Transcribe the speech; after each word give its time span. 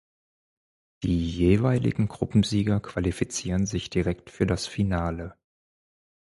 Die 1.03 1.29
jeweiligen 1.29 2.07
Gruppensieger 2.07 2.79
qualifizieren 2.79 3.67
sich 3.67 3.91
direkt 3.91 4.31
für 4.31 4.47
das 4.47 4.65
Finale. 4.65 5.37